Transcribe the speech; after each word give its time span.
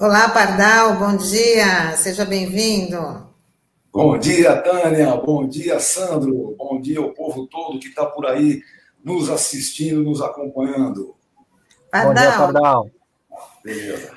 Olá, 0.00 0.28
Pardal, 0.28 0.94
bom 0.94 1.16
dia, 1.16 1.96
seja 1.96 2.24
bem-vindo. 2.24 3.26
Bom 3.92 4.16
dia, 4.16 4.54
Tânia, 4.62 5.16
bom 5.16 5.44
dia, 5.48 5.80
Sandro, 5.80 6.54
bom 6.56 6.80
dia 6.80 7.00
ao 7.00 7.12
povo 7.12 7.48
todo 7.48 7.80
que 7.80 7.88
está 7.88 8.06
por 8.06 8.24
aí 8.24 8.62
nos 9.02 9.28
assistindo, 9.28 10.04
nos 10.04 10.22
acompanhando. 10.22 11.16
Pardal. 11.90 12.14
Bom 12.14 12.14
dia, 12.14 12.30
Pardal. 12.30 12.90
Beleza. 13.64 14.12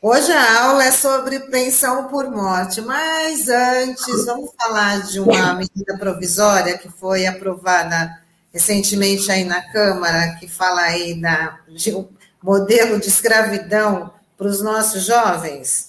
Hoje 0.00 0.32
a 0.32 0.64
aula 0.64 0.84
é 0.84 0.90
sobre 0.90 1.38
pensão 1.38 2.08
por 2.08 2.30
morte, 2.30 2.80
mas 2.80 3.46
antes 3.50 4.24
vamos 4.24 4.52
falar 4.58 5.02
de 5.02 5.20
uma 5.20 5.52
medida 5.52 5.98
provisória 5.98 6.78
que 6.78 6.88
foi 6.88 7.26
aprovada 7.26 8.10
recentemente 8.50 9.30
aí 9.30 9.44
na 9.44 9.60
Câmara, 9.70 10.36
que 10.36 10.48
fala 10.48 10.80
aí 10.80 11.20
da, 11.20 11.60
de 11.68 11.94
um 11.94 12.08
modelo 12.42 12.98
de 12.98 13.08
escravidão 13.08 14.18
para 14.40 14.48
os 14.48 14.62
nossos 14.62 15.04
jovens. 15.04 15.86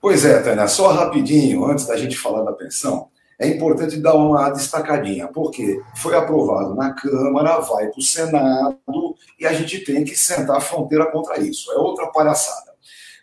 Pois 0.00 0.24
é, 0.24 0.40
Tânia, 0.40 0.68
só 0.68 0.92
rapidinho, 0.92 1.64
antes 1.64 1.84
da 1.84 1.96
gente 1.96 2.16
falar 2.16 2.44
da 2.44 2.52
pensão, 2.52 3.08
é 3.40 3.48
importante 3.48 3.96
dar 3.96 4.14
uma 4.14 4.48
destacadinha, 4.50 5.26
porque 5.26 5.80
foi 5.96 6.14
aprovado 6.14 6.76
na 6.76 6.92
Câmara, 6.92 7.58
vai 7.58 7.88
para 7.88 7.98
o 7.98 8.02
Senado, 8.02 9.16
e 9.36 9.44
a 9.44 9.52
gente 9.52 9.80
tem 9.80 10.04
que 10.04 10.16
sentar 10.16 10.58
a 10.58 10.60
fronteira 10.60 11.10
contra 11.10 11.40
isso. 11.40 11.72
É 11.72 11.76
outra 11.76 12.06
palhaçada. 12.06 12.72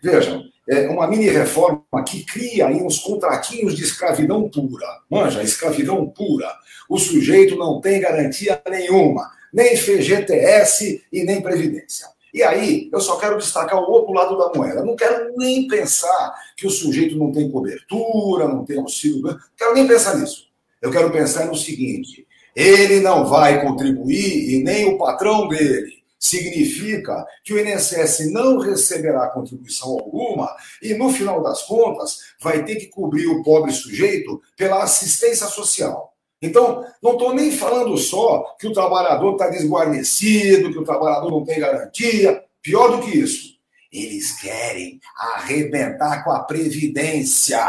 Vejam, 0.03 0.43
é 0.67 0.89
uma 0.89 1.07
mini 1.07 1.29
reforma 1.29 1.85
que 2.05 2.25
cria 2.25 2.67
aí 2.67 2.81
uns 2.81 2.99
contratinhos 2.99 3.77
de 3.77 3.83
escravidão 3.83 4.49
pura. 4.49 4.87
Manja, 5.09 5.41
escravidão 5.41 6.05
pura. 6.09 6.53
O 6.89 6.97
sujeito 6.97 7.55
não 7.55 7.79
tem 7.79 8.01
garantia 8.01 8.61
nenhuma, 8.69 9.31
nem 9.53 9.77
FGTS 9.77 11.01
e 11.13 11.23
nem 11.23 11.41
Previdência. 11.41 12.13
E 12.35 12.43
aí, 12.43 12.89
eu 12.91 12.99
só 12.99 13.15
quero 13.15 13.37
destacar 13.37 13.79
o 13.79 13.89
outro 13.89 14.11
lado 14.11 14.37
da 14.37 14.51
moeda. 14.53 14.83
Não 14.83 14.93
quero 14.93 15.33
nem 15.37 15.69
pensar 15.69 16.35
que 16.57 16.67
o 16.67 16.69
sujeito 16.69 17.17
não 17.17 17.31
tem 17.31 17.49
cobertura, 17.49 18.45
não 18.45 18.65
tem 18.65 18.77
auxílio. 18.77 19.21
Não 19.21 19.39
quero 19.57 19.73
nem 19.73 19.87
pensar 19.87 20.17
nisso. 20.17 20.49
Eu 20.81 20.91
quero 20.91 21.09
pensar 21.11 21.45
no 21.45 21.55
seguinte: 21.55 22.27
ele 22.53 22.99
não 22.99 23.25
vai 23.25 23.61
contribuir 23.61 24.53
e 24.53 24.61
nem 24.61 24.83
o 24.83 24.97
patrão 24.97 25.47
dele 25.47 26.03
significa 26.19 27.25
que 27.41 27.53
o 27.53 27.57
INSS 27.57 28.29
não 28.33 28.57
receberá 28.57 29.29
contribuição 29.29 29.91
alguma 29.91 30.53
e, 30.81 30.93
no 30.93 31.09
final 31.11 31.41
das 31.41 31.61
contas, 31.61 32.17
vai 32.41 32.65
ter 32.65 32.75
que 32.75 32.87
cobrir 32.87 33.27
o 33.27 33.43
pobre 33.43 33.71
sujeito 33.71 34.41
pela 34.57 34.83
assistência 34.83 35.47
social. 35.47 36.13
Então, 36.41 36.85
não 37.01 37.13
estou 37.13 37.33
nem 37.33 37.51
falando 37.51 37.97
só 37.97 38.55
que 38.59 38.67
o 38.67 38.73
trabalhador 38.73 39.33
está 39.33 39.49
desguarnecido, 39.49 40.71
que 40.71 40.77
o 40.77 40.83
trabalhador 40.83 41.31
não 41.31 41.43
tem 41.43 41.59
garantia. 41.59 42.43
Pior 42.61 42.89
do 42.89 43.01
que 43.03 43.17
isso, 43.17 43.55
eles 43.91 44.39
querem 44.39 44.99
arrebentar 45.15 46.23
com 46.23 46.31
a 46.31 46.43
Previdência, 46.43 47.65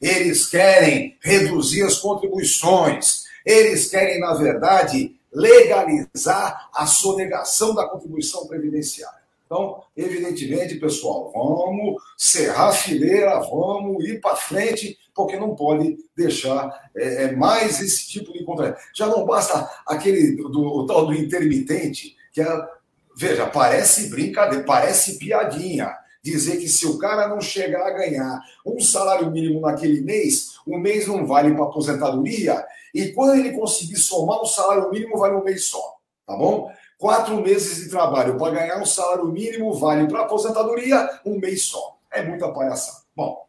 eles 0.00 0.46
querem 0.46 1.16
reduzir 1.20 1.82
as 1.82 1.98
contribuições, 1.98 3.24
eles 3.44 3.88
querem, 3.88 4.18
na 4.18 4.34
verdade, 4.34 5.14
legalizar 5.32 6.70
a 6.74 6.86
sonegação 6.86 7.74
da 7.74 7.86
contribuição 7.86 8.46
previdenciária. 8.46 9.25
Então, 9.46 9.80
evidentemente, 9.96 10.74
pessoal, 10.74 11.30
vamos 11.32 12.02
serrar 12.18 12.68
a 12.68 12.72
fileira, 12.72 13.40
vamos 13.40 14.04
ir 14.04 14.20
para 14.20 14.34
frente, 14.34 14.98
porque 15.14 15.36
não 15.36 15.54
pode 15.54 15.96
deixar 16.16 16.90
é, 16.96 17.24
é, 17.24 17.32
mais 17.32 17.80
esse 17.80 18.08
tipo 18.08 18.32
de 18.32 18.44
contrato. 18.44 18.78
Já 18.92 19.06
não 19.06 19.24
basta 19.24 19.70
aquele 19.86 20.36
do, 20.36 20.48
do, 20.48 20.86
tal 20.86 21.06
do 21.06 21.14
intermitente, 21.14 22.16
que 22.32 22.40
é, 22.40 22.68
veja, 23.16 23.46
parece 23.46 24.10
brincadeira, 24.10 24.64
parece 24.64 25.18
piadinha. 25.18 25.96
Dizer 26.20 26.56
que 26.56 26.68
se 26.68 26.84
o 26.84 26.98
cara 26.98 27.28
não 27.28 27.40
chegar 27.40 27.86
a 27.86 27.92
ganhar 27.92 28.40
um 28.66 28.80
salário 28.80 29.30
mínimo 29.30 29.60
naquele 29.60 30.00
mês, 30.00 30.56
o 30.66 30.76
mês 30.76 31.06
não 31.06 31.24
vale 31.24 31.54
para 31.54 31.62
aposentadoria 31.62 32.66
e 32.92 33.12
quando 33.12 33.36
ele 33.38 33.52
conseguir 33.52 33.96
somar 33.96 34.40
o 34.40 34.46
salário 34.46 34.90
mínimo, 34.90 35.18
vale 35.18 35.36
um 35.36 35.44
mês 35.44 35.66
só, 35.66 35.98
tá 36.26 36.34
bom? 36.34 36.68
Quatro 36.98 37.42
meses 37.42 37.84
de 37.84 37.90
trabalho 37.90 38.38
para 38.38 38.54
ganhar 38.54 38.80
um 38.80 38.86
salário 38.86 39.26
mínimo 39.26 39.74
vale 39.74 40.08
para 40.08 40.22
aposentadoria 40.22 41.20
um 41.26 41.38
mês 41.38 41.62
só. 41.62 41.98
É 42.10 42.22
muita 42.22 42.50
palhaçada. 42.50 43.04
Bom, 43.14 43.46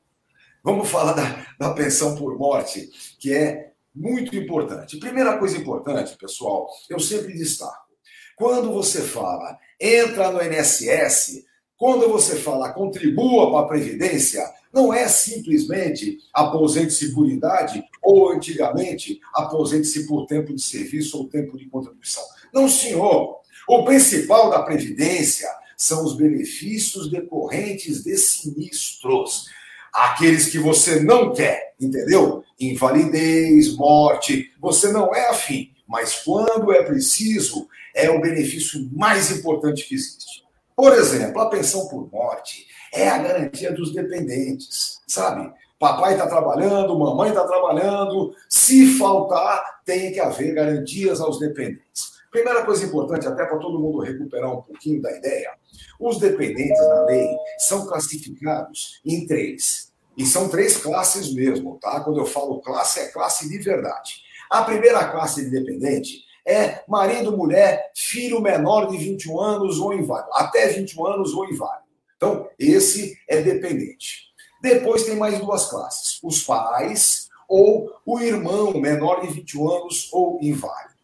vamos 0.64 0.90
falar 0.90 1.14
da, 1.14 1.46
da 1.58 1.74
pensão 1.74 2.16
por 2.16 2.38
morte, 2.38 2.90
que 3.20 3.34
é 3.34 3.72
muito 3.96 4.36
importante. 4.36 4.98
Primeira 4.98 5.38
coisa 5.38 5.58
importante, 5.58 6.18
pessoal, 6.18 6.68
eu 6.90 7.00
sempre 7.00 7.34
destaco. 7.34 7.88
Quando 8.36 8.72
você 8.72 9.02
fala 9.02 9.58
entra 9.80 10.32
no 10.32 10.42
INSS, 10.44 11.46
quando 11.78 12.10
você 12.10 12.36
fala 12.36 12.74
contribua 12.74 13.50
para 13.50 13.62
a 13.62 13.68
Previdência, 13.68 14.44
não 14.74 14.94
é 14.94 15.08
simplesmente 15.08 16.20
aposente-se 16.34 17.14
por 17.14 17.30
idade 17.30 17.84
ou, 18.02 18.32
antigamente, 18.32 19.20
aposente-se 19.34 20.06
por 20.06 20.26
tempo 20.26 20.54
de 20.54 20.62
serviço 20.62 21.18
ou 21.18 21.30
tempo 21.30 21.58
de 21.58 21.68
contribuição. 21.70 22.24
Não, 22.54 22.68
senhor. 22.68 23.38
O 23.68 23.84
principal 23.84 24.50
da 24.50 24.64
Previdência 24.64 25.50
são 25.76 26.04
os 26.04 26.16
benefícios 26.16 27.12
decorrentes 27.12 28.04
de 28.04 28.18
sinistros. 28.18 29.46
Aqueles 29.94 30.50
que 30.50 30.58
você 30.58 31.00
não 31.00 31.34
quer, 31.34 31.74
entendeu? 31.80 32.44
Invalidez, 32.60 33.76
morte, 33.76 34.52
você 34.60 34.92
não 34.92 35.14
é 35.14 35.30
afim. 35.30 35.72
Mas 35.88 36.16
quando 36.24 36.74
é 36.74 36.84
preciso, 36.84 37.68
é 37.96 38.10
o 38.10 38.22
benefício 38.22 38.90
mais 38.92 39.32
importante 39.32 39.88
que 39.88 39.96
existe. 39.96 40.44
Por 40.76 40.94
exemplo, 40.94 41.42
a 41.42 41.50
pensão 41.50 41.88
por 41.88 42.12
morte 42.12 42.68
é 42.94 43.10
a 43.10 43.18
garantia 43.18 43.72
dos 43.72 43.94
dependentes, 43.94 45.00
sabe? 45.08 45.52
Papai 45.80 46.14
está 46.14 46.28
trabalhando, 46.28 46.98
mamãe 46.98 47.30
está 47.30 47.46
trabalhando, 47.46 48.34
se 48.50 48.98
faltar, 48.98 49.82
tem 49.86 50.12
que 50.12 50.20
haver 50.20 50.54
garantias 50.54 51.22
aos 51.22 51.40
dependentes. 51.40 52.17
Primeira 52.38 52.64
coisa 52.64 52.86
importante, 52.86 53.28
até 53.28 53.48
para 53.48 53.58
todo 53.58 53.80
mundo 53.80 53.98
recuperar 53.98 54.54
um 54.54 54.62
pouquinho 54.62 55.02
da 55.02 55.12
ideia, 55.12 55.54
os 56.00 56.20
dependentes 56.20 56.80
na 56.88 57.06
lei 57.06 57.28
são 57.58 57.88
classificados 57.88 59.02
em 59.04 59.26
três. 59.26 59.92
E 60.16 60.24
são 60.24 60.48
três 60.48 60.78
classes 60.78 61.34
mesmo, 61.34 61.80
tá? 61.82 62.00
Quando 62.02 62.20
eu 62.20 62.28
falo 62.28 62.62
classe, 62.62 63.00
é 63.00 63.08
classe 63.08 63.50
de 63.50 63.58
verdade. 63.58 64.22
A 64.52 64.62
primeira 64.62 65.10
classe 65.10 65.46
de 65.46 65.50
dependente 65.50 66.26
é 66.46 66.84
marido, 66.88 67.36
mulher, 67.36 67.92
filho 67.96 68.40
menor 68.40 68.88
de 68.88 68.98
21 68.98 69.42
anos 69.42 69.80
ou 69.80 69.92
inválido, 69.92 70.30
até 70.34 70.68
21 70.68 71.08
anos 71.08 71.34
ou 71.34 71.44
inválido. 71.44 71.88
Então, 72.18 72.48
esse 72.60 73.18
é 73.28 73.42
dependente. 73.42 74.28
Depois 74.62 75.06
tem 75.06 75.16
mais 75.16 75.40
duas 75.40 75.72
classes: 75.72 76.20
os 76.22 76.44
pais 76.44 77.30
ou 77.50 77.92
o 78.06 78.20
irmão 78.20 78.80
menor 78.80 79.22
de 79.22 79.34
21 79.34 79.72
anos 79.72 80.10
ou 80.14 80.38
inválido. 80.40 80.97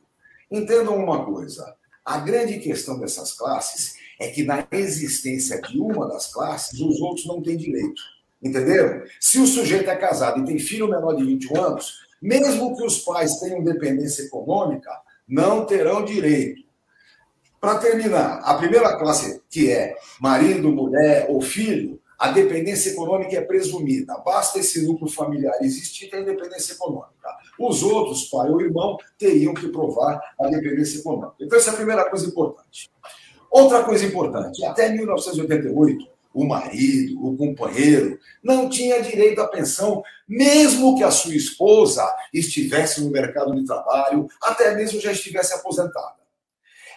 Entendam 0.53 0.95
uma 0.95 1.25
coisa: 1.25 1.75
a 2.05 2.19
grande 2.19 2.59
questão 2.59 2.99
dessas 2.99 3.33
classes 3.33 3.95
é 4.19 4.27
que 4.27 4.43
na 4.43 4.67
existência 4.71 5.59
de 5.59 5.79
uma 5.79 6.07
das 6.07 6.31
classes, 6.31 6.79
os 6.79 7.01
outros 7.01 7.25
não 7.25 7.41
têm 7.41 7.57
direito. 7.57 7.99
Entenderam? 8.41 9.01
Se 9.19 9.39
o 9.39 9.47
sujeito 9.47 9.89
é 9.89 9.95
casado 9.95 10.39
e 10.39 10.45
tem 10.45 10.59
filho 10.59 10.87
menor 10.87 11.15
de 11.15 11.25
21 11.25 11.59
anos, 11.59 12.03
mesmo 12.21 12.77
que 12.77 12.85
os 12.85 12.99
pais 12.99 13.39
tenham 13.39 13.63
dependência 13.63 14.23
econômica, 14.23 14.91
não 15.27 15.65
terão 15.65 16.05
direito. 16.05 16.61
Para 17.59 17.79
terminar, 17.79 18.41
a 18.43 18.53
primeira 18.55 18.95
classe, 18.99 19.41
que 19.49 19.71
é 19.71 19.95
marido, 20.21 20.69
mulher 20.69 21.25
ou 21.29 21.41
filho, 21.41 21.99
a 22.23 22.31
dependência 22.31 22.91
econômica 22.91 23.35
é 23.35 23.41
presumida. 23.41 24.17
Basta 24.19 24.57
esse 24.57 24.87
núcleo 24.87 25.11
familiar 25.11 25.57
existir 25.59 26.07
tem 26.07 26.21
independência 26.21 26.71
econômica. 26.71 27.29
Os 27.59 27.83
outros, 27.83 28.29
pai 28.29 28.49
ou 28.49 28.61
irmão, 28.61 28.97
teriam 29.17 29.53
que 29.53 29.67
provar 29.67 30.21
a 30.39 30.47
dependência 30.47 30.99
econômica. 30.99 31.35
Então, 31.41 31.57
essa 31.57 31.71
é 31.71 31.73
a 31.73 31.75
primeira 31.75 32.09
coisa 32.09 32.25
importante. 32.25 32.89
Outra 33.51 33.83
coisa 33.83 34.05
importante, 34.05 34.63
até 34.63 34.87
1988, 34.87 36.07
o 36.33 36.45
marido, 36.45 37.27
o 37.27 37.35
companheiro, 37.35 38.17
não 38.41 38.69
tinha 38.69 39.01
direito 39.01 39.41
à 39.41 39.47
pensão, 39.49 40.01
mesmo 40.25 40.95
que 40.95 41.03
a 41.03 41.11
sua 41.11 41.35
esposa 41.35 42.09
estivesse 42.33 43.01
no 43.03 43.11
mercado 43.11 43.53
de 43.53 43.65
trabalho, 43.65 44.29
até 44.41 44.73
mesmo 44.73 44.97
já 44.97 45.11
estivesse 45.11 45.53
aposentada. 45.55 46.22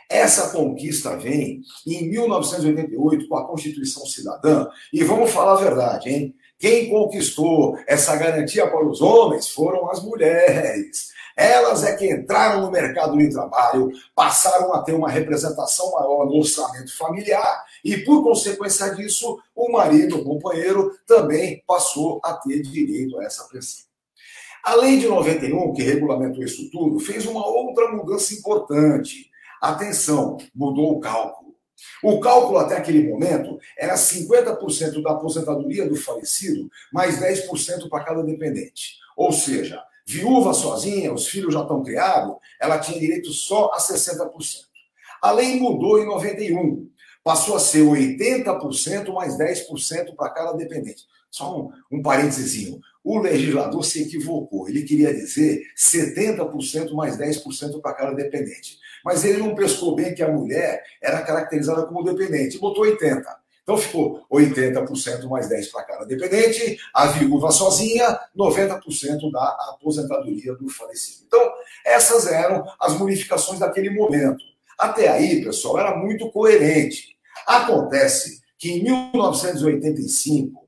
Essa 0.08 0.50
conquista 0.50 1.16
vem 1.16 1.62
em 1.86 2.08
1988 2.08 3.28
com 3.28 3.36
a 3.36 3.46
Constituição 3.46 4.06
Cidadã, 4.06 4.68
e 4.92 5.02
vamos 5.02 5.30
falar 5.30 5.54
a 5.54 5.62
verdade, 5.62 6.10
hein? 6.10 6.34
Quem 6.58 6.88
conquistou 6.88 7.78
essa 7.86 8.16
garantia 8.16 8.66
para 8.66 8.86
os 8.86 9.02
homens 9.02 9.48
foram 9.50 9.90
as 9.90 10.02
mulheres. 10.02 11.14
Elas 11.36 11.84
é 11.84 11.94
que 11.94 12.10
entraram 12.10 12.62
no 12.62 12.70
mercado 12.70 13.18
de 13.18 13.28
trabalho, 13.28 13.92
passaram 14.14 14.72
a 14.72 14.82
ter 14.82 14.94
uma 14.94 15.10
representação 15.10 15.92
maior 15.92 16.24
no 16.24 16.38
orçamento 16.38 16.96
familiar 16.96 17.62
e, 17.84 17.98
por 17.98 18.22
consequência 18.22 18.88
disso, 18.94 19.38
o 19.54 19.70
marido, 19.70 20.16
o 20.16 20.24
companheiro, 20.24 20.96
também 21.06 21.62
passou 21.66 22.20
a 22.24 22.32
ter 22.32 22.62
direito 22.62 23.18
a 23.18 23.24
essa 23.24 23.44
pensão. 23.48 23.84
A 24.64 24.74
lei 24.76 24.98
de 24.98 25.06
91, 25.06 25.74
que 25.74 25.82
regulamentou 25.82 26.42
isso 26.42 26.70
tudo, 26.70 26.98
fez 26.98 27.26
uma 27.26 27.46
outra 27.46 27.92
mudança 27.92 28.32
importante. 28.32 29.30
Atenção, 29.60 30.38
mudou 30.54 30.92
o 30.92 31.00
cálculo. 31.00 31.54
O 32.02 32.20
cálculo 32.20 32.58
até 32.58 32.76
aquele 32.76 33.08
momento 33.08 33.58
era 33.78 33.94
50% 33.94 35.02
da 35.02 35.12
aposentadoria 35.12 35.88
do 35.88 35.96
falecido, 35.96 36.70
mais 36.92 37.20
10% 37.20 37.88
para 37.88 38.04
cada 38.04 38.22
dependente. 38.22 38.96
Ou 39.16 39.32
seja, 39.32 39.82
viúva 40.06 40.54
sozinha, 40.54 41.12
os 41.12 41.26
filhos 41.28 41.52
já 41.52 41.62
estão 41.62 41.82
criados, 41.82 42.36
ela 42.60 42.78
tinha 42.78 42.98
direito 42.98 43.30
só 43.32 43.70
a 43.72 43.78
60%. 43.78 44.30
A 45.20 45.32
lei 45.32 45.58
mudou 45.58 45.98
em 46.00 46.06
91, 46.06 46.88
passou 47.24 47.56
a 47.56 47.60
ser 47.60 47.80
80% 47.80 49.12
mais 49.12 49.36
10% 49.36 50.14
para 50.14 50.30
cada 50.30 50.52
dependente. 50.52 51.04
Só 51.30 51.58
um, 51.58 51.72
um 51.90 52.02
parênteses. 52.02 52.78
O 53.02 53.18
legislador 53.18 53.84
se 53.84 54.02
equivocou. 54.02 54.68
Ele 54.68 54.82
queria 54.82 55.12
dizer 55.12 55.62
70% 55.76 56.92
mais 56.92 57.18
10% 57.18 57.80
para 57.80 57.94
cada 57.94 58.12
dependente. 58.14 58.78
Mas 59.06 59.24
ele 59.24 59.38
não 59.38 59.54
pescou 59.54 59.94
bem 59.94 60.12
que 60.12 60.22
a 60.22 60.28
mulher 60.28 60.82
era 61.00 61.22
caracterizada 61.22 61.86
como 61.86 62.02
dependente. 62.02 62.58
Botou 62.58 62.84
80%. 62.84 63.22
Então 63.62 63.78
ficou 63.78 64.26
80% 64.28 65.28
mais 65.28 65.48
10% 65.48 65.70
para 65.70 65.84
cada 65.84 66.04
dependente, 66.04 66.76
a 66.92 67.06
viúva 67.06 67.52
sozinha, 67.52 68.18
90% 68.36 69.30
da 69.30 69.44
aposentadoria 69.70 70.54
do 70.54 70.68
falecido. 70.68 71.22
Então, 71.24 71.52
essas 71.84 72.26
eram 72.26 72.64
as 72.80 72.94
modificações 72.98 73.60
daquele 73.60 73.90
momento. 73.90 74.42
Até 74.76 75.06
aí, 75.06 75.40
pessoal, 75.44 75.78
era 75.78 75.96
muito 75.96 76.28
coerente. 76.32 77.16
Acontece 77.46 78.40
que 78.58 78.72
em 78.72 78.82
1985, 78.82 80.66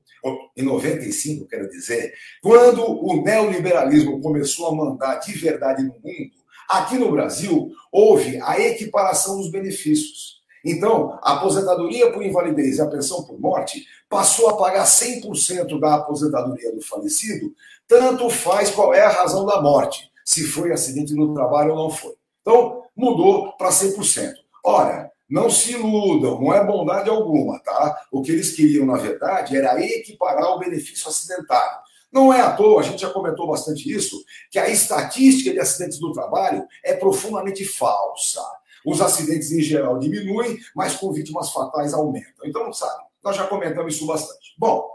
em 0.55 0.63
95, 0.63 1.45
quero 1.45 1.69
dizer, 1.69 2.13
quando 2.41 2.83
o 2.85 3.21
neoliberalismo 3.21 4.21
começou 4.21 4.67
a 4.67 4.75
mandar 4.75 5.15
de 5.15 5.33
verdade 5.33 5.83
no 5.83 5.93
mundo, 5.93 6.38
aqui 6.69 6.97
no 6.97 7.11
Brasil 7.11 7.71
houve 7.91 8.39
a 8.41 8.59
equiparação 8.59 9.37
dos 9.37 9.49
benefícios. 9.49 10.39
Então, 10.63 11.17
a 11.23 11.33
aposentadoria 11.33 12.11
por 12.11 12.23
invalidez 12.23 12.77
e 12.77 12.81
a 12.81 12.87
pensão 12.87 13.23
por 13.23 13.39
morte 13.39 13.85
passou 14.09 14.49
a 14.49 14.57
pagar 14.57 14.85
100% 14.85 15.79
da 15.79 15.95
aposentadoria 15.95 16.73
do 16.75 16.81
falecido, 16.81 17.53
tanto 17.87 18.29
faz 18.29 18.69
qual 18.69 18.93
é 18.93 19.01
a 19.01 19.09
razão 19.09 19.45
da 19.45 19.61
morte, 19.61 20.11
se 20.23 20.43
foi 20.43 20.71
acidente 20.71 21.13
no 21.15 21.33
trabalho 21.33 21.71
ou 21.71 21.77
não 21.77 21.89
foi. 21.89 22.13
Então, 22.41 22.83
mudou 22.95 23.53
para 23.53 23.69
100%. 23.69 24.33
Ora, 24.63 25.09
não 25.29 25.49
se 25.49 25.73
iludam, 25.73 26.41
não 26.41 26.53
é 26.53 26.63
bondade 26.63 27.09
alguma, 27.09 27.59
tá? 27.59 28.01
O 28.11 28.21
que 28.21 28.31
eles 28.31 28.55
queriam, 28.55 28.85
na 28.85 28.97
verdade, 28.97 29.55
era 29.55 29.79
equiparar 29.79 30.55
o 30.55 30.59
benefício 30.59 31.07
acidentário. 31.07 31.79
Não 32.11 32.33
é 32.33 32.41
à 32.41 32.51
toa, 32.53 32.81
a 32.81 32.83
gente 32.83 33.01
já 33.01 33.09
comentou 33.09 33.47
bastante 33.47 33.91
isso, 33.91 34.23
que 34.49 34.57
a 34.57 34.67
estatística 34.69 35.51
de 35.51 35.59
acidentes 35.59 35.99
do 35.99 36.11
trabalho 36.11 36.65
é 36.83 36.93
profundamente 36.95 37.63
falsa. 37.63 38.41
Os 38.85 39.01
acidentes 39.01 39.51
em 39.51 39.61
geral 39.61 39.99
diminuem, 39.99 40.57
mas 40.75 40.95
com 40.95 41.11
vítimas 41.11 41.51
fatais 41.51 41.93
aumentam. 41.93 42.45
Então, 42.45 42.71
sabe, 42.73 43.03
nós 43.23 43.35
já 43.35 43.45
comentamos 43.45 43.95
isso 43.95 44.07
bastante. 44.07 44.55
Bom, 44.57 44.89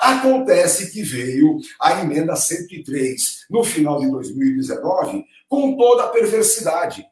acontece 0.00 0.90
que 0.90 1.02
veio 1.02 1.58
a 1.80 2.00
emenda 2.00 2.34
103 2.34 3.46
no 3.50 3.62
final 3.62 4.00
de 4.00 4.10
2019 4.10 5.24
com 5.48 5.76
toda 5.76 6.04
a 6.04 6.08
perversidade. 6.08 7.06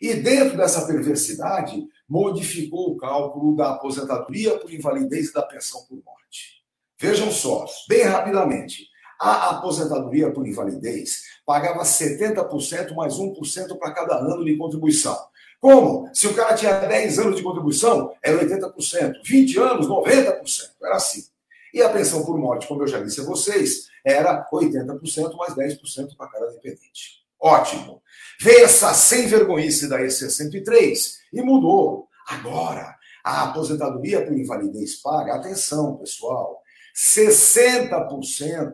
E 0.00 0.14
dentro 0.14 0.56
dessa 0.56 0.86
perversidade, 0.86 1.86
modificou 2.08 2.90
o 2.90 2.96
cálculo 2.96 3.56
da 3.56 3.70
aposentadoria 3.70 4.58
por 4.58 4.72
invalidez 4.72 5.28
e 5.28 5.32
da 5.32 5.42
pensão 5.42 5.84
por 5.86 6.02
morte. 6.04 6.62
Vejam 6.98 7.30
só, 7.30 7.64
bem 7.88 8.02
rapidamente. 8.02 8.86
A 9.18 9.50
aposentadoria 9.50 10.30
por 10.30 10.46
invalidez 10.46 11.22
pagava 11.44 11.82
70% 11.82 12.94
mais 12.94 13.14
1% 13.14 13.78
para 13.78 13.92
cada 13.92 14.16
ano 14.16 14.44
de 14.44 14.56
contribuição. 14.56 15.16
Como? 15.60 16.10
Se 16.14 16.26
o 16.26 16.34
cara 16.34 16.54
tinha 16.54 16.78
10 16.78 17.18
anos 17.18 17.36
de 17.36 17.42
contribuição, 17.42 18.12
era 18.22 18.38
80%. 18.44 19.14
20 19.24 19.58
anos, 19.58 19.86
90%. 19.86 20.42
Era 20.82 20.96
assim. 20.96 21.24
E 21.72 21.82
a 21.82 21.88
pensão 21.88 22.24
por 22.24 22.38
morte, 22.38 22.66
como 22.66 22.82
eu 22.82 22.86
já 22.86 23.02
disse 23.02 23.20
a 23.20 23.24
vocês, 23.24 23.88
era 24.04 24.46
80% 24.52 25.36
mais 25.36 25.54
10% 25.54 26.16
para 26.16 26.28
cada 26.28 26.46
dependente. 26.52 27.24
Ótimo. 27.40 28.02
Veio 28.40 28.64
essa 28.64 28.92
sem 28.94 29.26
vergonhice 29.26 29.88
da 29.88 30.00
EC 30.00 30.30
103 30.30 31.18
e 31.32 31.42
mudou. 31.42 32.08
Agora, 32.28 32.96
a 33.24 33.44
aposentadoria 33.44 34.24
por 34.24 34.32
invalidez 34.36 34.96
paga, 34.96 35.34
atenção, 35.34 35.96
pessoal, 35.96 36.62
60% 36.94 38.72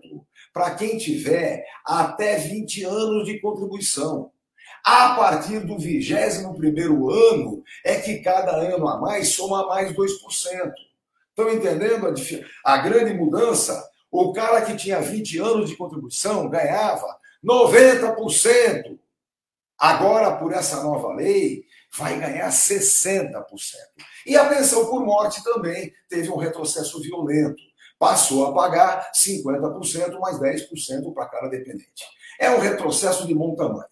para 0.52 0.74
quem 0.74 0.98
tiver 0.98 1.64
até 1.84 2.36
20 2.36 2.84
anos 2.84 3.24
de 3.24 3.40
contribuição. 3.40 4.30
A 4.84 5.14
partir 5.14 5.60
do 5.60 5.78
21 5.78 7.10
ano 7.10 7.62
é 7.84 7.96
que 7.96 8.18
cada 8.18 8.56
ano 8.56 8.88
a 8.88 9.00
mais 9.00 9.34
soma 9.34 9.66
mais 9.66 9.92
2%. 9.92 10.08
Estão 11.30 11.50
entendendo 11.50 12.06
a, 12.06 12.72
a 12.74 12.78
grande 12.78 13.14
mudança? 13.14 13.88
O 14.10 14.32
cara 14.32 14.60
que 14.62 14.76
tinha 14.76 15.00
20 15.00 15.38
anos 15.38 15.70
de 15.70 15.76
contribuição 15.76 16.48
ganhava 16.50 17.06
90%. 17.44 18.98
Agora, 19.78 20.36
por 20.36 20.52
essa 20.52 20.82
nova 20.82 21.14
lei, 21.14 21.64
vai 21.96 22.18
ganhar 22.18 22.48
60%. 22.50 23.32
E 24.26 24.36
a 24.36 24.48
pensão 24.48 24.86
por 24.86 25.04
morte 25.04 25.42
também 25.42 25.92
teve 26.08 26.28
um 26.30 26.36
retrocesso 26.36 27.00
violento. 27.00 27.62
Passou 28.02 28.46
a 28.46 28.52
pagar 28.52 29.12
50% 29.12 30.18
mais 30.18 30.36
10% 30.36 31.14
para 31.14 31.26
cada 31.26 31.46
dependente. 31.46 32.04
É 32.36 32.50
um 32.50 32.58
retrocesso 32.58 33.28
de 33.28 33.32
bom 33.32 33.54
tamanho. 33.54 33.86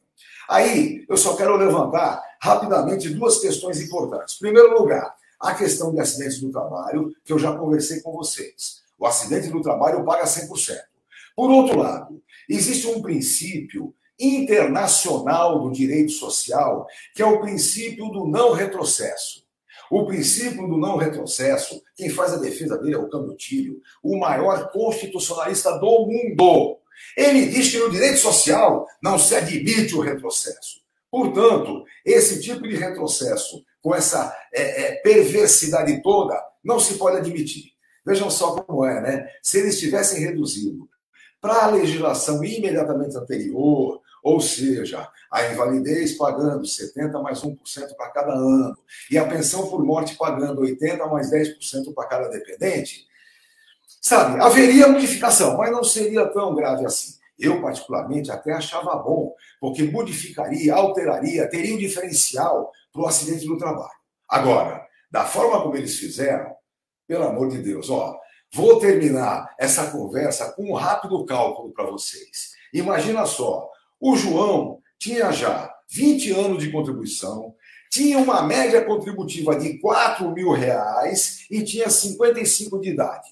Aí, 0.49 1.07
eu 1.09 1.17
só 1.17 1.37
quero 1.37 1.57
levantar 1.57 2.21
rapidamente 2.43 3.09
duas 3.11 3.39
questões 3.39 3.81
importantes. 3.81 4.35
Em 4.35 4.41
primeiro 4.41 4.77
lugar, 4.77 5.15
a 5.39 5.55
questão 5.55 5.93
de 5.93 6.01
acidentes 6.01 6.41
do 6.41 6.51
trabalho, 6.51 7.15
que 7.25 7.33
eu 7.33 7.39
já 7.39 7.57
conversei 7.57 8.01
com 8.01 8.11
vocês. 8.11 8.83
O 8.99 9.07
acidente 9.07 9.47
do 9.47 9.63
trabalho 9.63 10.05
paga 10.05 10.25
100%. 10.25 10.77
Por 11.37 11.49
outro 11.49 11.79
lado, 11.79 12.21
existe 12.49 12.89
um 12.89 13.01
princípio 13.01 13.95
internacional 14.19 15.61
do 15.61 15.71
direito 15.71 16.11
social, 16.11 16.85
que 17.15 17.23
é 17.23 17.27
o 17.27 17.41
princípio 17.41 18.09
do 18.09 18.27
não 18.27 18.55
retrocesso. 18.55 19.49
O 19.91 20.07
princípio 20.07 20.69
do 20.69 20.79
não 20.79 20.97
retrocesso, 20.97 21.83
quem 21.97 22.09
faz 22.09 22.33
a 22.33 22.37
defesa 22.37 22.79
dele 22.79 22.95
é 22.95 22.99
o 22.99 23.09
Cambotilho, 23.09 23.81
o 24.03 24.17
maior 24.17 24.71
constitucionalista 24.71 25.77
do 25.79 26.07
mundo. 26.07 26.79
Ele 27.17 27.47
diz 27.47 27.71
que 27.71 27.79
no 27.79 27.91
direito 27.91 28.19
social 28.19 28.87
não 29.03 29.19
se 29.19 29.35
admite 29.35 29.97
o 29.97 30.01
retrocesso. 30.01 30.81
Portanto, 31.11 31.85
esse 32.05 32.41
tipo 32.41 32.63
de 32.63 32.77
retrocesso, 32.77 33.65
com 33.83 33.93
essa 33.93 34.33
é, 34.55 34.83
é, 34.83 34.95
perversidade 34.97 36.01
toda, 36.03 36.41
não 36.63 36.79
se 36.79 36.95
pode 36.95 37.17
admitir. 37.17 37.73
Vejam 38.07 38.31
só 38.31 38.53
como 38.53 38.85
é, 38.85 39.01
né? 39.01 39.29
Se 39.43 39.59
eles 39.59 39.79
tivessem 39.81 40.21
reduzido 40.21 40.89
para 41.41 41.65
a 41.65 41.71
legislação 41.71 42.45
imediatamente 42.45 43.17
anterior, 43.17 44.00
ou 44.23 44.41
seja, 44.41 45.09
a 45.31 45.47
invalidez 45.47 46.17
pagando 46.17 46.67
70 46.67 47.19
mais 47.21 47.41
1% 47.41 47.57
para 47.97 48.11
cada 48.11 48.33
ano, 48.33 48.77
e 49.11 49.17
a 49.17 49.27
pensão 49.27 49.69
por 49.69 49.85
morte 49.85 50.17
pagando 50.17 50.61
80 50.61 51.07
mais 51.07 51.31
10% 51.31 51.95
para 51.95 52.09
cada 52.09 52.29
dependente, 52.29 53.07
sabe, 54.01 54.41
haveria 54.41 54.89
modificação, 54.89 55.57
mas 55.57 55.71
não 55.71 55.85
seria 55.85 56.27
tão 56.27 56.55
grave 56.55 56.85
assim. 56.85 57.19
Eu, 57.39 57.63
particularmente, 57.63 58.31
até 58.31 58.53
achava 58.53 58.95
bom, 58.97 59.35
porque 59.59 59.83
modificaria, 59.85 60.75
alteraria, 60.75 61.49
teria 61.49 61.75
um 61.75 61.79
diferencial 61.79 62.71
para 62.93 63.03
o 63.03 63.07
acidente 63.07 63.47
do 63.47 63.57
trabalho. 63.57 63.99
Agora, 64.29 64.87
da 65.11 65.25
forma 65.25 65.61
como 65.63 65.75
eles 65.75 65.99
fizeram, 65.99 66.55
pelo 67.09 67.25
amor 67.25 67.49
de 67.49 67.59
Deus, 67.63 67.89
ó, 67.89 68.17
vou 68.53 68.79
terminar 68.79 69.55
essa 69.59 69.91
conversa 69.91 70.53
com 70.53 70.71
um 70.71 70.75
rápido 70.75 71.25
cálculo 71.25 71.73
para 71.73 71.91
vocês. 71.91 72.53
Imagina 72.73 73.25
só, 73.27 73.69
o 74.01 74.17
João 74.17 74.79
tinha 74.99 75.31
já 75.31 75.73
20 75.91 76.33
anos 76.33 76.63
de 76.63 76.71
contribuição, 76.71 77.55
tinha 77.91 78.19
uma 78.19 78.43
média 78.43 78.85
contributiva 78.85 79.59
de 79.59 79.79
4 79.79 80.31
mil 80.33 80.53
reais 80.53 81.45
e 81.51 81.63
tinha 81.63 81.91
55 81.91 82.81
de 82.81 82.91
idade. 82.91 83.29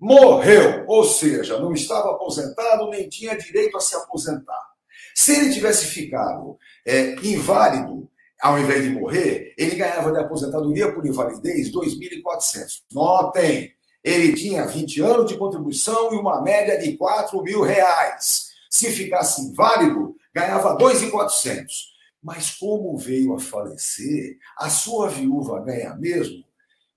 Morreu, 0.00 0.84
ou 0.86 1.04
seja, 1.04 1.58
não 1.58 1.72
estava 1.72 2.12
aposentado 2.12 2.88
nem 2.88 3.08
tinha 3.08 3.36
direito 3.36 3.76
a 3.76 3.80
se 3.80 3.94
aposentar. 3.96 4.68
Se 5.14 5.36
ele 5.36 5.52
tivesse 5.52 5.86
ficado 5.86 6.56
é, 6.86 7.16
inválido, 7.22 8.08
ao 8.40 8.58
invés 8.58 8.84
de 8.84 8.90
morrer, 8.90 9.52
ele 9.58 9.74
ganhava 9.74 10.12
de 10.12 10.18
aposentadoria 10.20 10.92
por 10.92 11.04
invalidez 11.04 11.72
2.400. 11.72 12.82
Notem, 12.92 13.72
ele 14.02 14.34
tinha 14.34 14.64
20 14.64 15.02
anos 15.02 15.26
de 15.26 15.36
contribuição 15.36 16.14
e 16.14 16.16
uma 16.16 16.40
média 16.40 16.78
de 16.78 16.96
4 16.96 17.42
mil 17.42 17.62
reais. 17.62 18.47
Se 18.70 18.90
ficasse 18.90 19.42
inválido, 19.42 20.14
ganhava 20.34 20.74
2,400. 20.74 21.96
Mas 22.22 22.50
como 22.50 22.96
veio 22.96 23.34
a 23.34 23.38
falecer, 23.38 24.36
a 24.58 24.68
sua 24.68 25.08
viúva 25.08 25.60
ganha 25.60 25.94
mesmo 25.94 26.44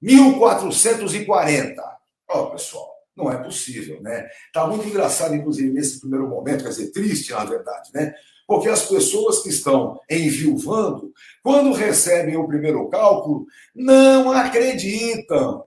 1.440. 0.04 1.76
Ó, 2.30 2.44
oh, 2.44 2.52
pessoal, 2.52 2.92
não 3.16 3.32
é 3.32 3.38
possível, 3.38 4.02
né? 4.02 4.28
Tá 4.54 4.66
muito 4.66 4.88
engraçado, 4.88 5.36
inclusive, 5.36 5.72
nesse 5.72 6.00
primeiro 6.00 6.28
momento, 6.28 6.64
quer 6.64 6.70
dizer, 6.70 6.92
triste, 6.92 7.32
na 7.32 7.46
verdade, 7.46 7.92
né? 7.94 8.14
Porque 8.48 8.68
as 8.68 8.88
pessoas 8.88 9.40
que 9.40 9.50
estão 9.50 10.00
enviuvando, 10.10 11.14
quando 11.44 11.72
recebem 11.74 12.36
o 12.36 12.48
primeiro 12.48 12.90
cálculo, 12.90 13.46
não 13.74 14.32
acreditam. 14.32 15.64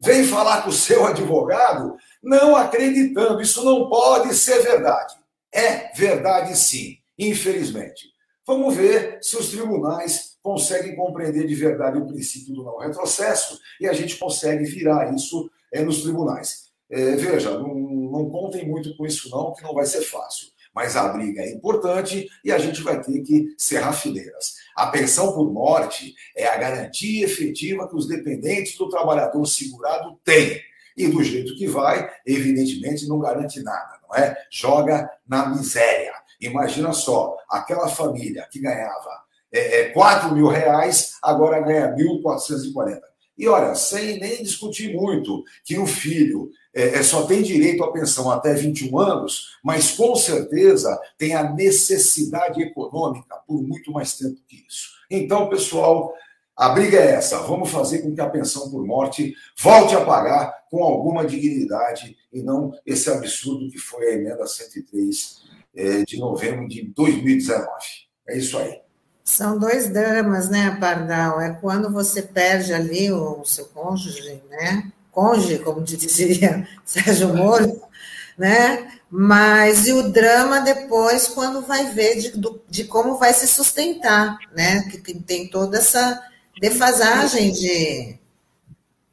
Vem 0.00 0.24
falar 0.24 0.62
com 0.62 0.68
o 0.68 0.72
seu 0.72 1.06
advogado 1.06 1.96
não 2.22 2.54
acreditando. 2.54 3.40
Isso 3.40 3.64
não 3.64 3.88
pode 3.88 4.34
ser 4.34 4.62
verdade. 4.62 5.14
É 5.52 5.92
verdade, 5.94 6.56
sim, 6.56 6.98
infelizmente. 7.18 8.04
Vamos 8.46 8.76
ver 8.76 9.18
se 9.22 9.36
os 9.36 9.48
tribunais 9.48 10.36
conseguem 10.42 10.94
compreender 10.94 11.46
de 11.46 11.54
verdade 11.54 11.98
o 11.98 12.06
princípio 12.06 12.54
do 12.54 12.62
não 12.62 12.78
retrocesso 12.78 13.58
e 13.80 13.88
a 13.88 13.92
gente 13.92 14.16
consegue 14.16 14.64
virar 14.64 15.12
isso 15.14 15.50
é, 15.72 15.82
nos 15.82 16.02
tribunais. 16.02 16.66
É, 16.88 17.16
veja, 17.16 17.58
não, 17.58 17.74
não 17.74 18.30
contem 18.30 18.68
muito 18.68 18.96
com 18.96 19.04
isso, 19.04 19.28
não, 19.30 19.52
que 19.52 19.62
não 19.62 19.74
vai 19.74 19.86
ser 19.86 20.02
fácil. 20.02 20.48
Mas 20.76 20.94
a 20.94 21.08
briga 21.08 21.40
é 21.40 21.50
importante 21.52 22.28
e 22.44 22.52
a 22.52 22.58
gente 22.58 22.82
vai 22.82 23.00
ter 23.00 23.22
que 23.22 23.54
serrar 23.56 23.94
fileiras. 23.94 24.56
A 24.76 24.88
pensão 24.88 25.32
por 25.32 25.50
morte 25.50 26.14
é 26.36 26.46
a 26.46 26.58
garantia 26.58 27.24
efetiva 27.24 27.88
que 27.88 27.96
os 27.96 28.06
dependentes 28.06 28.76
do 28.76 28.90
trabalhador 28.90 29.46
segurado 29.46 30.20
têm. 30.22 30.60
E 30.94 31.08
do 31.08 31.24
jeito 31.24 31.56
que 31.56 31.66
vai, 31.66 32.10
evidentemente 32.26 33.08
não 33.08 33.18
garante 33.18 33.62
nada, 33.62 33.98
não 34.06 34.14
é? 34.14 34.36
Joga 34.50 35.10
na 35.26 35.48
miséria. 35.48 36.12
Imagina 36.38 36.92
só, 36.92 37.34
aquela 37.48 37.88
família 37.88 38.46
que 38.50 38.60
ganhava 38.60 39.24
é, 39.50 39.80
é, 39.80 39.88
4 39.90 40.34
mil 40.34 40.46
reais, 40.46 41.14
agora 41.22 41.60
ganha 41.60 41.94
1.440. 41.94 43.00
E 43.38 43.48
olha, 43.48 43.74
sem 43.74 44.18
nem 44.18 44.42
discutir 44.42 44.94
muito 44.94 45.42
que 45.64 45.78
o 45.78 45.86
filho 45.86 46.50
é, 46.76 46.98
é, 46.98 47.02
só 47.02 47.22
tem 47.22 47.42
direito 47.42 47.82
à 47.82 47.90
pensão 47.90 48.30
até 48.30 48.52
21 48.52 48.98
anos, 48.98 49.56
mas 49.64 49.92
com 49.92 50.14
certeza 50.14 51.00
tem 51.16 51.34
a 51.34 51.50
necessidade 51.54 52.62
econômica 52.62 53.34
por 53.46 53.62
muito 53.62 53.90
mais 53.90 54.14
tempo 54.18 54.36
que 54.46 54.62
isso. 54.68 54.90
Então, 55.10 55.48
pessoal, 55.48 56.12
a 56.54 56.68
briga 56.68 56.98
é 56.98 57.12
essa: 57.12 57.40
vamos 57.40 57.70
fazer 57.70 58.00
com 58.00 58.14
que 58.14 58.20
a 58.20 58.28
pensão 58.28 58.70
por 58.70 58.84
morte 58.84 59.34
volte 59.58 59.96
a 59.96 60.04
pagar 60.04 60.66
com 60.70 60.84
alguma 60.84 61.24
dignidade 61.24 62.14
e 62.30 62.42
não 62.42 62.70
esse 62.84 63.08
absurdo 63.08 63.70
que 63.70 63.78
foi 63.78 64.08
a 64.08 64.12
emenda 64.12 64.46
103 64.46 65.44
é, 65.74 66.04
de 66.04 66.18
novembro 66.18 66.68
de 66.68 66.82
2019. 66.94 67.66
É 68.28 68.36
isso 68.36 68.58
aí. 68.58 68.82
São 69.24 69.58
dois 69.58 69.90
dramas, 69.90 70.50
né, 70.50 70.76
Pardal? 70.78 71.40
É 71.40 71.54
quando 71.54 71.90
você 71.90 72.20
perde 72.20 72.74
ali 72.74 73.10
o 73.10 73.42
seu 73.46 73.64
cônjuge, 73.64 74.42
né? 74.50 74.92
Cônjuge, 75.16 75.60
como 75.60 75.80
dizia 75.80 76.68
Sérgio 76.84 77.34
Moro, 77.34 77.80
né? 78.36 78.86
Mas 79.10 79.86
e 79.86 79.92
o 79.94 80.10
drama 80.10 80.60
depois, 80.60 81.26
quando 81.26 81.62
vai 81.62 81.86
ver 81.86 82.16
de, 82.16 82.32
de 82.68 82.84
como 82.84 83.16
vai 83.16 83.32
se 83.32 83.48
sustentar, 83.48 84.36
né? 84.54 84.82
Que 84.90 85.14
tem 85.14 85.48
toda 85.48 85.78
essa 85.78 86.22
defasagem 86.60 87.50
de. 87.50 88.18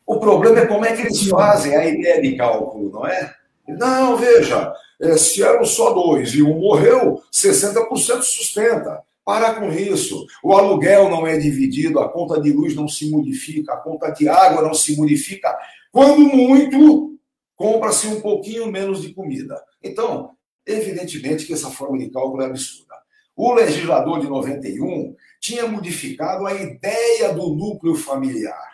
O 0.06 0.20
problema 0.20 0.60
é 0.60 0.66
como 0.66 0.84
é 0.84 0.94
que 0.94 1.04
eles 1.04 1.26
fazem 1.30 1.74
a 1.74 1.86
ideia 1.86 2.22
de 2.22 2.36
cálculo, 2.36 2.92
não 2.92 3.08
é? 3.08 3.34
Não, 3.66 4.18
veja, 4.18 4.74
é, 5.02 5.16
se 5.16 5.42
eram 5.42 5.64
só 5.64 5.94
dois 5.94 6.34
e 6.34 6.44
um 6.44 6.60
morreu, 6.60 7.24
60% 7.32 8.22
sustenta. 8.24 9.02
Para 9.24 9.54
com 9.54 9.72
isso. 9.72 10.26
O 10.44 10.54
aluguel 10.54 11.10
não 11.10 11.26
é 11.26 11.38
dividido, 11.38 12.02
a 12.02 12.10
conta 12.10 12.42
de 12.42 12.52
luz 12.52 12.76
não 12.76 12.90
se 12.90 13.10
modifica, 13.10 13.74
a 13.74 13.78
conta 13.78 14.10
de 14.10 14.28
água 14.28 14.62
não 14.62 14.74
se 14.74 14.98
modifica. 14.98 15.58
Quando 15.94 16.22
muito, 16.22 17.20
compra-se 17.56 18.08
um 18.08 18.20
pouquinho 18.20 18.72
menos 18.72 19.00
de 19.04 19.14
comida. 19.14 19.64
Então, 19.84 20.32
evidentemente 20.66 21.46
que 21.46 21.54
essa 21.54 21.70
forma 21.70 22.00
de 22.00 22.10
cálculo 22.10 22.42
é 22.42 22.48
absurda. 22.48 22.96
O 23.36 23.54
legislador 23.54 24.20
de 24.20 24.28
91 24.28 25.16
tinha 25.40 25.68
modificado 25.68 26.48
a 26.48 26.54
ideia 26.56 27.32
do 27.32 27.54
núcleo 27.54 27.94
familiar. 27.94 28.74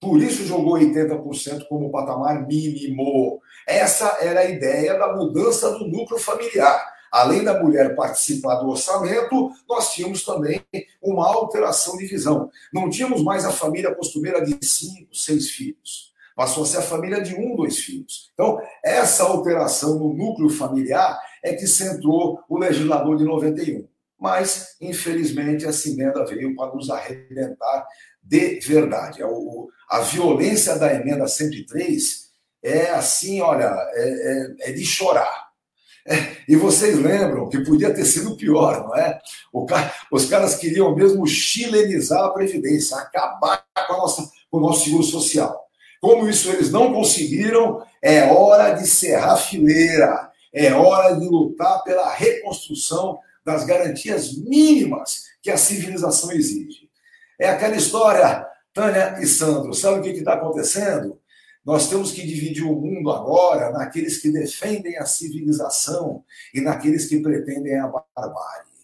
Por 0.00 0.20
isso 0.20 0.44
jogou 0.44 0.74
80% 0.74 1.68
como 1.68 1.92
patamar 1.92 2.44
mínimo. 2.48 3.40
Essa 3.64 4.18
era 4.20 4.40
a 4.40 4.50
ideia 4.50 4.98
da 4.98 5.14
mudança 5.14 5.70
do 5.70 5.86
núcleo 5.86 6.18
familiar 6.18 6.96
além 7.12 7.42
da 7.42 7.58
mulher 7.62 7.94
participar 7.94 8.56
do 8.56 8.68
orçamento, 8.68 9.50
nós 9.68 9.92
tínhamos 9.92 10.22
também 10.22 10.62
uma 11.00 11.26
alteração 11.26 11.96
de 11.96 12.04
visão. 12.04 12.50
Não 12.72 12.90
tínhamos 12.90 13.22
mais 13.22 13.44
a 13.44 13.52
família 13.52 13.94
costumeira 13.94 14.44
de 14.44 14.58
cinco, 14.66 15.14
seis 15.14 15.50
filhos. 15.50 16.12
Passou 16.36 16.62
a 16.62 16.66
ser 16.66 16.76
a 16.76 16.82
família 16.82 17.20
de 17.20 17.34
um, 17.34 17.56
dois 17.56 17.78
filhos. 17.78 18.30
Então, 18.34 18.60
essa 18.84 19.24
alteração 19.24 19.98
no 19.98 20.12
núcleo 20.12 20.48
familiar 20.48 21.18
é 21.42 21.54
que 21.54 21.66
centrou 21.66 22.38
o 22.48 22.58
legislador 22.58 23.16
de 23.16 23.24
91. 23.24 23.88
Mas, 24.20 24.76
infelizmente, 24.80 25.66
essa 25.66 25.88
emenda 25.88 26.24
veio 26.24 26.54
para 26.54 26.72
nos 26.74 26.90
arrebentar 26.90 27.86
de 28.22 28.60
verdade. 28.60 29.22
É 29.22 29.26
a 29.90 30.00
violência 30.00 30.78
da 30.78 30.94
emenda 30.94 31.26
103 31.26 32.26
é 32.62 32.90
assim, 32.90 33.40
olha, 33.40 33.74
é, 33.94 34.60
é, 34.68 34.70
é 34.70 34.72
de 34.72 34.84
chorar 34.84 35.46
e 36.46 36.56
vocês 36.56 36.96
lembram 36.98 37.48
que 37.48 37.64
podia 37.64 37.92
ter 37.92 38.04
sido 38.04 38.36
pior, 38.36 38.86
não 38.86 38.94
é? 38.94 39.18
Os 40.10 40.26
caras 40.26 40.54
queriam 40.54 40.94
mesmo 40.94 41.26
chilenizar 41.26 42.24
a 42.24 42.30
Previdência, 42.30 42.96
acabar 42.96 43.64
com, 43.86 43.92
nossa, 43.94 44.30
com 44.50 44.58
o 44.58 44.60
nosso 44.60 44.84
seguro 44.84 45.02
social. 45.02 45.65
Como 46.06 46.28
isso 46.28 46.48
eles 46.52 46.70
não 46.70 46.94
conseguiram, 46.94 47.84
é 48.00 48.26
hora 48.26 48.74
de 48.74 48.86
serrar 48.86 49.36
fileira, 49.36 50.30
é 50.52 50.72
hora 50.72 51.18
de 51.18 51.26
lutar 51.26 51.82
pela 51.82 52.08
reconstrução 52.14 53.18
das 53.44 53.64
garantias 53.64 54.38
mínimas 54.38 55.24
que 55.42 55.50
a 55.50 55.56
civilização 55.56 56.30
exige. 56.30 56.88
É 57.40 57.48
aquela 57.48 57.74
história, 57.74 58.46
Tânia 58.72 59.18
e 59.20 59.26
Sandro, 59.26 59.74
sabe 59.74 59.98
o 59.98 60.02
que 60.02 60.10
está 60.10 60.34
acontecendo? 60.34 61.20
Nós 61.64 61.88
temos 61.88 62.12
que 62.12 62.24
dividir 62.24 62.62
o 62.62 62.80
mundo 62.80 63.10
agora 63.10 63.72
naqueles 63.72 64.18
que 64.18 64.30
defendem 64.30 64.96
a 64.98 65.06
civilização 65.06 66.22
e 66.54 66.60
naqueles 66.60 67.06
que 67.08 67.18
pretendem 67.18 67.80
a 67.80 67.88
barbárie. 67.88 68.75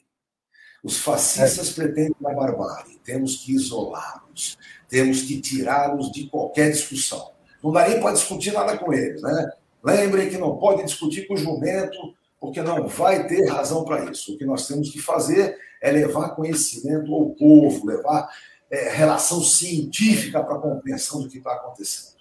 Os 0.82 0.98
fascistas 0.98 1.70
é. 1.70 1.74
pretendem 1.74 2.16
a 2.24 2.32
barbárie. 2.32 2.98
Temos 3.04 3.36
que 3.36 3.54
isolá-los. 3.54 4.58
Temos 4.88 5.22
que 5.22 5.40
tirá-los 5.40 6.10
de 6.10 6.26
qualquer 6.28 6.70
discussão. 6.70 7.30
Não 7.62 7.70
dá 7.70 7.88
nem 7.88 8.00
para 8.00 8.12
discutir 8.12 8.52
nada 8.52 8.76
com 8.76 8.92
eles, 8.92 9.22
né? 9.22 9.52
Lembrem 9.84 10.28
que 10.28 10.38
não 10.38 10.56
pode 10.56 10.84
discutir 10.84 11.26
com 11.26 11.34
o 11.34 11.36
jumento, 11.36 12.14
porque 12.40 12.60
não 12.60 12.86
vai 12.88 13.26
ter 13.26 13.48
razão 13.48 13.84
para 13.84 14.10
isso. 14.10 14.34
O 14.34 14.38
que 14.38 14.44
nós 14.44 14.66
temos 14.66 14.90
que 14.90 15.00
fazer 15.00 15.56
é 15.80 15.90
levar 15.90 16.30
conhecimento 16.30 17.12
ao 17.14 17.30
povo, 17.30 17.86
levar 17.86 18.28
é, 18.70 18.90
relação 18.90 19.40
científica 19.40 20.42
para 20.42 20.56
a 20.56 20.58
compreensão 20.58 21.20
do 21.20 21.28
que 21.28 21.38
está 21.38 21.52
acontecendo. 21.52 22.16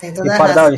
Tem 0.00 0.12
toda 0.12 0.34
e, 0.34 0.38
Pardal, 0.38 0.70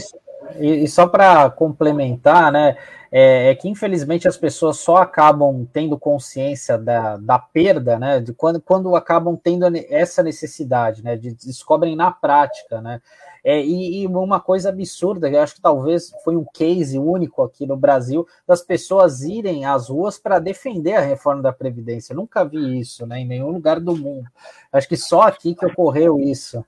e, 0.59 0.85
e 0.85 0.89
só 0.89 1.07
para 1.07 1.51
complementar, 1.51 2.53
né, 2.53 2.77
é, 3.17 3.51
é, 3.51 3.55
que 3.55 3.69
infelizmente 3.69 4.27
as 4.27 4.37
pessoas 4.37 4.79
só 4.79 4.97
acabam 4.97 5.65
tendo 5.73 5.97
consciência 5.97 6.77
da, 6.77 7.17
da 7.17 7.39
perda, 7.39 7.97
né, 7.97 8.19
de 8.19 8.33
quando, 8.33 8.61
quando 8.61 8.97
acabam 8.97 9.39
tendo 9.41 9.67
essa 9.89 10.21
necessidade, 10.21 11.05
né, 11.05 11.17
de 11.17 11.33
descobrem 11.33 11.95
na 11.95 12.11
prática, 12.11 12.81
né, 12.81 13.01
é, 13.45 13.65
e, 13.65 14.03
e, 14.03 14.07
uma 14.09 14.41
coisa 14.41 14.71
absurda, 14.71 15.29
eu 15.29 15.41
acho 15.41 15.55
que 15.55 15.61
talvez 15.61 16.11
foi 16.25 16.35
um 16.35 16.45
case 16.53 16.99
único 16.99 17.43
aqui 17.43 17.67
no 17.67 17.77
Brasil, 17.77 18.27
das 18.49 18.63
pessoas 18.63 19.23
irem 19.23 19.65
às 19.65 19.91
ruas 19.91 20.19
para 20.19 20.41
defender 20.41 20.95
a 20.95 21.01
reforma 21.01 21.43
da 21.43 21.53
Previdência. 21.53 22.15
Eu 22.15 22.17
nunca 22.17 22.43
vi 22.43 22.81
isso 22.81 23.07
né, 23.07 23.21
em 23.21 23.27
nenhum 23.27 23.51
lugar 23.51 23.79
do 23.79 23.95
mundo. 23.95 24.27
Acho 24.73 24.89
que 24.89 24.97
só 24.97 25.21
aqui 25.23 25.55
que 25.55 25.67
ocorreu 25.67 26.19
isso. 26.19 26.65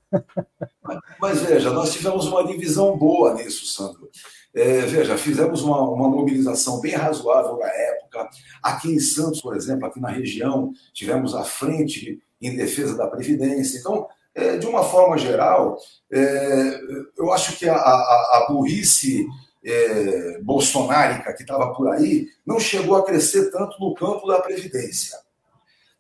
Mas, 0.82 1.00
mas 1.18 1.42
veja, 1.42 1.72
nós 1.72 1.92
tivemos 1.94 2.26
uma 2.26 2.46
divisão 2.46 2.96
boa 2.96 3.32
nisso, 3.34 3.66
Sandro. 3.66 4.10
É, 4.56 4.80
veja, 4.86 5.18
fizemos 5.18 5.60
uma, 5.60 5.82
uma, 5.82 6.08
mobilização 6.08 6.80
bem 6.80 6.94
razoável 6.94 7.58
na 7.58 7.68
época. 7.68 8.30
Aqui 8.62 8.90
em 8.94 8.98
Santos, 8.98 9.42
por 9.42 9.54
exemplo, 9.54 9.84
aqui 9.84 10.00
na 10.00 10.08
região, 10.08 10.72
tivemos 10.94 11.34
a 11.34 11.44
frente 11.44 12.18
em 12.40 12.56
defesa 12.56 12.96
da 12.96 13.06
Previdência. 13.06 13.78
Então, 13.78 14.08
é, 14.34 14.56
de 14.56 14.66
uma 14.66 14.82
forma 14.82 15.18
geral, 15.18 15.76
é, 16.10 16.80
eu 17.18 17.30
acho 17.32 17.58
que 17.58 17.68
a, 17.68 17.76
a, 17.76 18.38
a 18.38 18.46
burrice 18.48 19.26
é, 19.62 20.40
bolsonárica 20.40 21.34
que 21.34 21.42
estava 21.42 21.74
por 21.74 21.90
aí 21.90 22.26
não 22.46 22.58
chegou 22.58 22.96
a 22.96 23.04
crescer 23.04 23.50
tanto 23.50 23.78
no 23.78 23.94
campo 23.94 24.26
da 24.26 24.40
Previdência. 24.40 25.18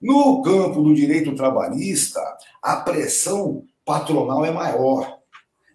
No 0.00 0.40
campo 0.40 0.82
do 0.82 0.94
direito 0.94 1.34
trabalhista, 1.34 2.20
a 2.62 2.76
pressão 2.76 3.64
patronal 3.84 4.46
é 4.46 4.50
maior. 4.50 5.18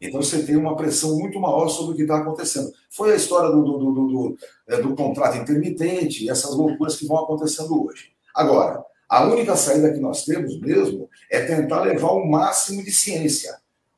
Então 0.01 0.21
você 0.21 0.41
tem 0.41 0.55
uma 0.55 0.75
pressão 0.75 1.17
muito 1.19 1.39
maior 1.39 1.67
sobre 1.69 1.93
o 1.93 1.95
que 1.95 2.01
está 2.01 2.17
acontecendo. 2.17 2.73
Foi 2.89 3.13
a 3.13 3.15
história 3.15 3.51
do, 3.51 3.61
do, 3.61 3.77
do, 3.77 3.93
do, 3.93 4.37
é, 4.67 4.81
do 4.81 4.95
contrato 4.95 5.37
intermitente 5.37 6.25
e 6.25 6.29
essas 6.29 6.55
loucuras 6.55 6.95
que 6.95 7.05
vão 7.05 7.19
acontecendo 7.19 7.85
hoje. 7.85 8.11
Agora, 8.33 8.83
a 9.07 9.25
única 9.25 9.55
saída 9.55 9.93
que 9.93 9.99
nós 9.99 10.25
temos 10.25 10.59
mesmo 10.59 11.07
é 11.29 11.41
tentar 11.45 11.81
levar 11.81 12.13
o 12.13 12.25
máximo 12.25 12.83
de 12.83 12.91
ciência. 12.91 13.55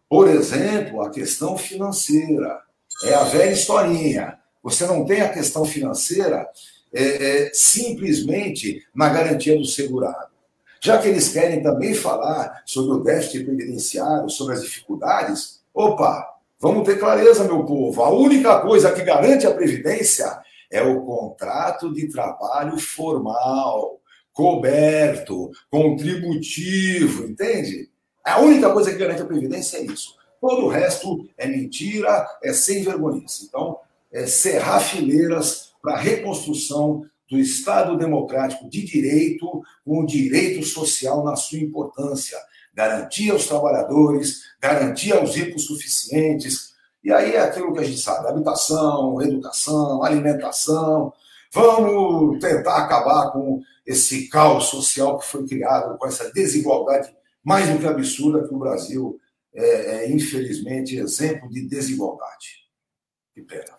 Por 0.10 0.28
exemplo, 0.28 1.02
a 1.02 1.10
questão 1.10 1.58
financeira. 1.58 2.62
É 3.06 3.14
a 3.14 3.24
velha 3.24 3.52
historinha. 3.52 4.38
Você 4.62 4.86
não 4.86 5.06
tem 5.06 5.22
a 5.22 5.34
questão 5.34 5.66
financeira, 5.66 6.48
é, 6.94 7.46
é, 7.48 7.52
simplesmente 7.54 8.86
na 8.94 9.10
garantia 9.10 9.58
do 9.58 9.66
segurado. 9.66 10.32
Já 10.80 10.98
que 10.98 11.08
eles 11.08 11.30
querem 11.30 11.64
também 11.64 11.94
falar 11.94 12.62
sobre 12.66 12.94
o 12.94 13.04
déficit 13.04 13.46
previdenciário, 13.46 14.30
sobre 14.30 14.54
as 14.54 14.62
dificuldades, 14.62 15.63
opa, 15.74 16.26
vamos 16.60 16.84
ter 16.84 17.00
clareza, 17.00 17.44
meu 17.44 17.66
povo. 17.66 18.04
A 18.04 18.10
única 18.12 18.62
coisa 18.62 18.92
que 18.92 19.02
garante 19.02 19.48
a 19.48 19.54
previdência 19.54 20.26
é 20.72 20.82
o 20.82 21.02
contrato 21.02 21.94
de 21.94 22.08
trabalho 22.08 22.78
formal, 22.80 24.00
coberto, 24.32 25.52
contributivo, 25.70 27.26
entende? 27.26 27.90
A 28.24 28.40
única 28.40 28.72
coisa 28.72 28.92
que 28.92 28.98
garante 28.98 29.22
a 29.22 29.26
previdência 29.26 29.78
é 29.78 29.84
isso. 29.84 30.16
Todo 30.42 30.66
o 30.66 30.70
resto 30.70 31.28
é 31.38 31.48
mentira, 31.48 32.28
é 32.44 32.52
sem 32.52 32.84
vergonha. 32.84 33.24
Então, 33.48 33.78
é 34.12 34.26
cerrar 34.26 34.80
fileiras 34.80 35.74
para 35.82 35.94
a 35.94 36.00
reconstrução 36.00 37.06
do 37.30 37.40
Estado 37.40 37.98
democrático 37.98 38.70
de 38.70 38.84
direito, 38.84 39.64
com 39.86 40.02
o 40.02 40.06
direito 40.06 40.64
social 40.66 41.24
na 41.24 41.36
sua 41.36 41.60
importância. 41.60 42.38
Garantir 42.74 43.32
aos 43.32 43.46
trabalhadores, 43.48 44.42
garantir 44.60 45.14
aos 45.14 45.36
ricos 45.36 45.66
suficientes. 45.66 46.74
E 47.04 47.12
aí 47.12 47.36
é 47.36 47.42
aquilo 47.42 47.74
que 47.74 47.80
a 47.80 47.84
gente 47.84 48.00
sabe: 48.00 48.28
habitação, 48.28 49.22
educação, 49.22 50.04
alimentação. 50.04 51.14
Vamos 51.54 52.40
tentar 52.40 52.78
acabar 52.78 53.32
com 53.32 53.62
esse 53.86 54.28
caos 54.28 54.66
social 54.66 55.20
que 55.20 55.26
foi 55.26 55.46
criado, 55.46 55.98
com 55.98 56.08
essa 56.08 56.32
desigualdade 56.32 57.14
mais 57.44 57.70
do 57.70 57.78
que 57.78 57.86
absurda 57.86 58.48
que 58.48 58.54
o 58.54 58.60
Brasil 58.60 59.20
é, 59.54 59.66
é 60.06 60.12
infelizmente, 60.12 60.96
exemplo 60.96 61.50
de 61.50 61.68
desigualdade. 61.68 62.64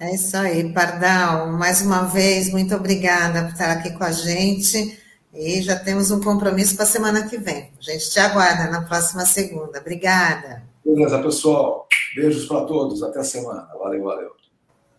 É 0.01 0.15
isso 0.15 0.37
aí, 0.37 0.73
Pardal. 0.73 1.53
Mais 1.53 1.81
uma 1.81 2.03
vez, 2.03 2.51
muito 2.51 2.75
obrigada 2.75 3.45
por 3.45 3.53
estar 3.53 3.71
aqui 3.71 3.91
com 3.93 4.05
a 4.05 4.13
gente. 4.13 4.99
E 5.35 5.61
já 5.63 5.77
temos 5.77 6.11
um 6.11 6.21
compromisso 6.21 6.77
para 6.77 6.85
a 6.85 6.89
semana 6.89 7.29
que 7.29 7.37
vem. 7.37 7.71
A 7.79 7.83
gente 7.83 8.11
te 8.11 8.19
aguarda 8.21 8.71
na 8.71 8.83
próxima 8.83 9.27
segunda. 9.27 9.81
Obrigada. 9.81 10.63
Beleza, 10.85 11.19
pessoal. 11.21 11.89
Beijos 12.15 12.47
para 12.47 12.65
todos. 12.65 13.03
Até 13.03 13.19
a 13.19 13.25
semana. 13.25 13.69
Valeu, 13.79 14.05
valeu. 14.05 14.44